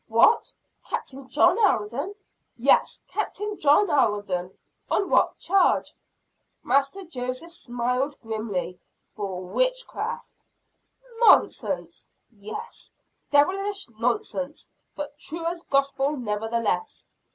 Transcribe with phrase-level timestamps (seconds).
[0.07, 0.51] "What!
[0.89, 2.15] Captain John Alden!"
[2.57, 4.57] "Yes, Captain John Alden!"
[4.89, 5.93] "On what charge?"
[6.63, 8.79] Master Joseph smiled grimly,
[9.15, 10.43] "For witchcraft!"
[11.19, 12.91] "Nonsense!" "Yes,
[13.29, 14.71] devilish nonsense!
[14.95, 17.07] but true as gospel, nevertheless."